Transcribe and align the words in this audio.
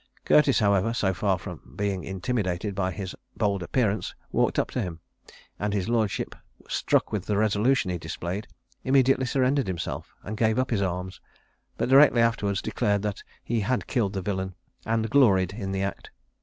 Curtis, 0.25 0.57
however, 0.57 0.95
so 0.95 1.13
far 1.13 1.37
from 1.37 1.73
being 1.75 2.03
intimidated 2.03 2.73
by 2.73 2.89
his 2.89 3.13
bold 3.37 3.61
appearance, 3.61 4.15
walked 4.31 4.57
up 4.57 4.71
to 4.71 4.81
him; 4.81 4.99
and 5.59 5.75
his 5.75 5.87
lordship, 5.89 6.33
struck 6.67 7.11
with 7.11 7.27
the 7.27 7.37
resolution 7.37 7.91
he 7.91 7.99
displayed, 7.99 8.47
immediately 8.83 9.27
surrendered 9.27 9.67
himself, 9.67 10.15
and 10.23 10.37
gave 10.37 10.57
up 10.57 10.71
his 10.71 10.81
arms, 10.81 11.21
but 11.77 11.87
directly 11.87 12.23
afterwards 12.23 12.63
declared 12.63 13.03
that 13.03 13.21
he 13.43 13.59
had 13.59 13.85
killed 13.85 14.13
the 14.13 14.23
villain, 14.23 14.55
and 14.87 15.11
gloried 15.11 15.53
in 15.53 15.71
the 15.71 15.83
act. 15.83 16.09